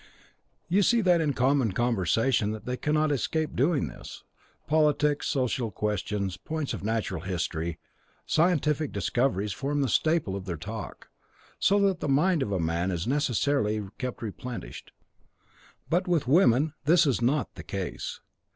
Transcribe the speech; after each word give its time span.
You 0.67 0.81
see 0.81 1.01
that 1.01 1.21
in 1.21 1.33
common 1.33 1.73
conversation 1.73 2.59
they 2.65 2.75
cannot 2.75 3.11
escape 3.11 3.55
doing 3.55 3.87
this; 3.87 4.23
politics, 4.65 5.27
social 5.27 5.69
questions, 5.69 6.37
points 6.37 6.73
of 6.73 6.83
natural 6.83 7.21
history, 7.21 7.77
scientific 8.25 8.91
discoveries 8.91 9.53
form 9.53 9.81
the 9.83 9.87
staple 9.89 10.35
of 10.35 10.45
their 10.45 10.57
talk, 10.57 11.09
so 11.59 11.79
that 11.81 11.99
the 11.99 12.09
mind 12.09 12.41
of 12.41 12.51
a 12.51 12.59
man 12.59 12.89
is 12.89 13.05
necessarily 13.05 13.89
kept 13.99 14.23
replenished. 14.23 14.91
But 15.87 16.07
with 16.07 16.27
women 16.27 16.73
this 16.85 17.05
is 17.05 17.21
not 17.21 17.53
the 17.53 17.61
case. 17.61 18.21